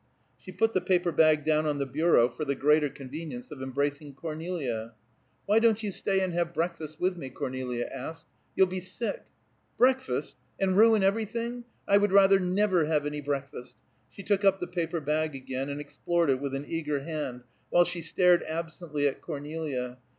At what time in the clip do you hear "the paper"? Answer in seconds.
0.73-1.11, 14.59-15.01